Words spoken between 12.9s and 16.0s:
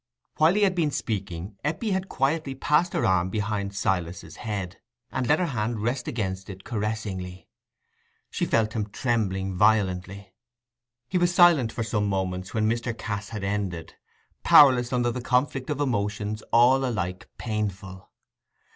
Cass had ended—powerless under the conflict of